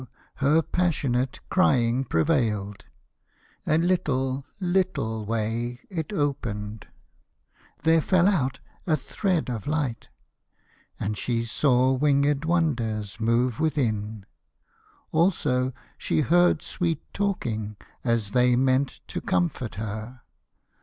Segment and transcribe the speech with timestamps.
[0.37, 2.85] her passionate Crying prevailed.
[3.67, 6.87] A little little way It opened:
[7.83, 10.07] there fell out a thread of light,
[10.99, 14.25] And she saw wingèd wonders move within;
[15.11, 20.21] Also she heard sweet talking as they meant To comfort her.